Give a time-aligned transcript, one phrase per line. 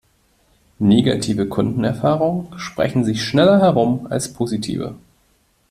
[0.79, 4.95] Negative Kundenerfahrungen sprechen sich schneller herum als positive.